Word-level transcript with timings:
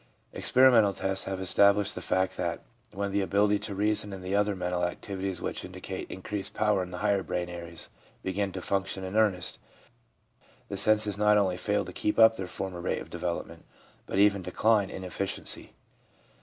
Experimental 0.33 0.93
tests 0.93 1.25
have 1.25 1.39
established 1.39 1.93
the 1.93 2.01
fact 2.01 2.35
that 2.35 2.61
when 2.91 3.11
the 3.11 3.21
ability 3.21 3.59
to 3.59 3.75
reason 3.75 4.11
and 4.11 4.23
the 4.23 4.35
other 4.35 4.55
mental 4.55 4.83
activities 4.83 5.43
which 5.43 5.63
indicate 5.63 6.09
increased 6.09 6.55
power 6.55 6.81
in 6.81 6.89
the 6.89 6.97
higher 7.05 7.21
brain 7.21 7.47
areas 7.49 7.91
begin 8.23 8.51
to 8.51 8.61
function 8.61 9.03
in 9.03 9.15
earnest, 9.15 9.59
the 10.69 10.75
senses 10.75 11.19
not 11.19 11.37
only 11.37 11.55
fail 11.55 11.85
to 11.85 11.93
keep 11.93 12.17
up 12.17 12.35
their 12.35 12.47
former 12.47 12.81
rate 12.81 12.97
of 12.99 13.11
development, 13.11 13.63
but 14.07 14.17
even 14.17 14.41
decline 14.41 14.89
in 14.89 15.03
efficiency. 15.03 15.73